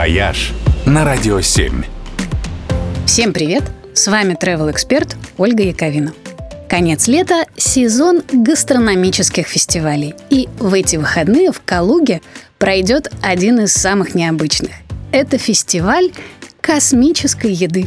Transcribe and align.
«Вояж» 0.00 0.54
на 0.86 1.04
Радио 1.04 1.42
7. 1.42 1.84
Всем 3.04 3.34
привет! 3.34 3.64
С 3.92 4.06
вами 4.06 4.32
travel 4.32 4.70
эксперт 4.70 5.14
Ольга 5.36 5.62
Яковина. 5.62 6.14
Конец 6.70 7.06
лета– 7.06 7.44
сезон 7.58 8.22
гастрономических 8.32 9.46
фестивалей. 9.46 10.14
И 10.30 10.48
в 10.58 10.72
эти 10.72 10.96
выходные 10.96 11.52
в 11.52 11.60
Калуге 11.62 12.22
пройдет 12.56 13.12
один 13.20 13.60
из 13.60 13.74
самых 13.74 14.14
необычных. 14.14 14.72
Это 15.12 15.36
фестиваль 15.36 16.12
космической 16.62 17.52
еды. 17.52 17.86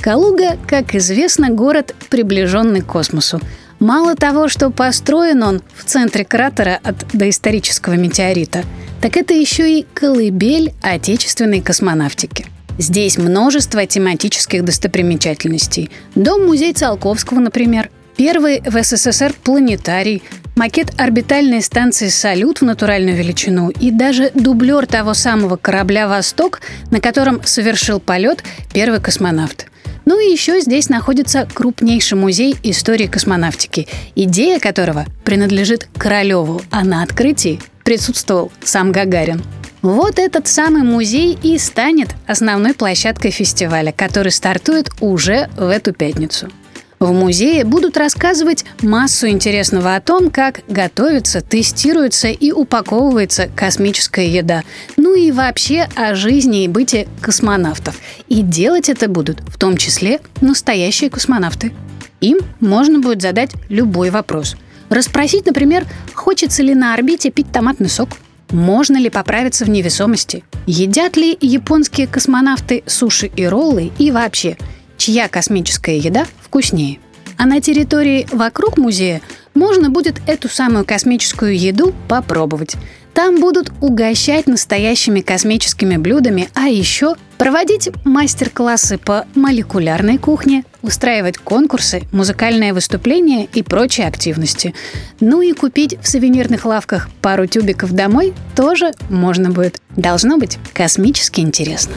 Калуга, 0.00 0.56
как 0.66 0.94
известно, 0.94 1.50
город, 1.50 1.94
приближенный 2.08 2.80
к 2.80 2.86
космосу– 2.86 3.42
Мало 3.82 4.14
того, 4.14 4.46
что 4.46 4.70
построен 4.70 5.42
он 5.42 5.60
в 5.74 5.82
центре 5.82 6.24
кратера 6.24 6.78
от 6.84 7.04
доисторического 7.12 7.94
метеорита, 7.94 8.62
так 9.02 9.16
это 9.16 9.34
еще 9.34 9.80
и 9.80 9.86
колыбель 9.94 10.72
отечественной 10.80 11.60
космонавтики. 11.60 12.46
Здесь 12.78 13.18
множество 13.18 13.84
тематических 13.84 14.64
достопримечательностей. 14.64 15.90
Дом-музей 16.14 16.72
Циолковского, 16.72 17.40
например, 17.40 17.90
первый 18.16 18.60
в 18.60 18.80
СССР 18.80 19.34
планетарий, 19.42 20.22
макет 20.54 20.92
орбитальной 20.98 21.62
станции 21.62 22.08
«Салют» 22.08 22.60
в 22.60 22.64
натуральную 22.64 23.16
величину 23.16 23.70
и 23.70 23.90
даже 23.90 24.30
дублер 24.34 24.86
того 24.86 25.14
самого 25.14 25.56
корабля 25.56 26.06
«Восток», 26.06 26.60
на 26.92 27.00
котором 27.00 27.42
совершил 27.44 27.98
полет 27.98 28.44
первый 28.72 29.00
космонавт. 29.00 29.66
Ну 30.04 30.20
и 30.20 30.30
еще 30.30 30.60
здесь 30.60 30.88
находится 30.88 31.48
крупнейший 31.52 32.18
музей 32.18 32.56
истории 32.62 33.06
космонавтики, 33.06 33.88
идея 34.14 34.60
которого 34.60 35.06
принадлежит 35.24 35.88
Королеву, 35.96 36.62
а 36.70 36.84
на 36.84 37.02
открытии 37.02 37.60
присутствовал 37.84 38.52
сам 38.62 38.92
Гагарин. 38.92 39.42
Вот 39.82 40.18
этот 40.18 40.46
самый 40.46 40.82
музей 40.82 41.36
и 41.42 41.58
станет 41.58 42.10
основной 42.26 42.74
площадкой 42.74 43.30
фестиваля, 43.30 43.92
который 43.92 44.30
стартует 44.30 44.90
уже 45.00 45.48
в 45.56 45.68
эту 45.68 45.92
пятницу– 45.92 46.48
в 47.02 47.12
музее 47.12 47.64
будут 47.64 47.96
рассказывать 47.96 48.64
массу 48.80 49.26
интересного 49.26 49.96
о 49.96 50.00
том, 50.00 50.30
как 50.30 50.60
готовится, 50.68 51.40
тестируется 51.40 52.28
и 52.28 52.52
упаковывается 52.52 53.50
космическая 53.56 54.28
еда. 54.28 54.62
Ну 54.96 55.16
и 55.16 55.32
вообще 55.32 55.88
о 55.96 56.14
жизни 56.14 56.62
и 56.62 56.68
быте 56.68 57.08
космонавтов. 57.20 57.98
И 58.28 58.42
делать 58.42 58.88
это 58.88 59.08
будут 59.08 59.40
в 59.48 59.58
том 59.58 59.76
числе 59.76 60.20
настоящие 60.40 61.10
космонавты. 61.10 61.72
Им 62.20 62.38
можно 62.60 63.00
будет 63.00 63.20
задать 63.20 63.50
любой 63.68 64.10
вопрос. 64.10 64.54
Расспросить, 64.92 65.46
например, 65.46 65.86
хочется 66.12 66.62
ли 66.62 66.74
на 66.74 66.92
орбите 66.92 67.30
пить 67.30 67.50
томатный 67.50 67.88
сок, 67.88 68.10
можно 68.50 68.98
ли 68.98 69.08
поправиться 69.08 69.64
в 69.64 69.70
невесомости, 69.70 70.44
едят 70.66 71.16
ли 71.16 71.34
японские 71.40 72.06
космонавты 72.06 72.82
суши 72.86 73.30
и 73.34 73.46
роллы 73.46 73.90
и 73.98 74.10
вообще– 74.10 74.58
чья 74.98 75.28
космическая 75.28 75.96
еда 75.96 76.26
вкуснее. 76.42 77.00
А 77.36 77.46
на 77.46 77.60
территории 77.60 78.28
вокруг 78.30 78.76
музея 78.76 79.20
можно 79.54 79.90
будет 79.90 80.20
эту 80.28 80.48
самую 80.48 80.84
космическую 80.84 81.58
еду 81.58 81.94
попробовать. 82.06 82.76
Там 83.14 83.40
будут 83.40 83.72
угощать 83.80 84.46
настоящими 84.46 85.20
космическими 85.20 85.96
блюдами, 85.96 86.50
а 86.54 86.68
еще 86.68 87.16
проводить 87.42 87.90
мастер-классы 88.04 88.98
по 88.98 89.24
молекулярной 89.34 90.16
кухне, 90.16 90.62
устраивать 90.80 91.38
конкурсы, 91.38 92.02
музыкальные 92.12 92.72
выступления 92.72 93.48
и 93.52 93.64
прочие 93.64 94.06
активности. 94.06 94.74
Ну 95.18 95.42
и 95.42 95.52
купить 95.52 95.98
в 96.00 96.08
сувенирных 96.08 96.64
лавках 96.64 97.10
пару 97.20 97.48
тюбиков 97.48 97.90
домой 97.90 98.32
тоже 98.54 98.92
можно 99.10 99.50
будет. 99.50 99.80
Должно 99.96 100.38
быть 100.38 100.60
космически 100.72 101.40
интересно. 101.40 101.94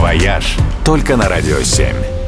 «Вояж» 0.00 0.56
только 0.84 1.16
на 1.16 1.28
«Радио 1.28 1.58
7». 1.58 2.19